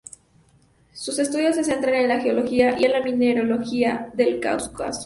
Sus 0.93 1.19
estudios 1.19 1.55
se 1.57 1.63
centran 1.63 1.93
en 1.93 2.07
la 2.07 2.19
geología 2.19 2.75
y 2.75 2.85
en 2.85 2.91
la 2.93 3.03
mineralogía 3.03 4.09
del 4.15 4.39
Cáucaso. 4.39 4.99